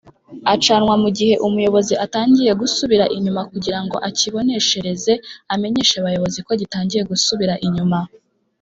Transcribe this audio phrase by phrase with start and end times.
[0.53, 5.13] acanwa mugihe umuyobozi atangiye gusubira inyuma Kugirango akiboneshereze
[5.53, 7.99] amenyeshe bayobozi ko gitangiye gusubira inyuma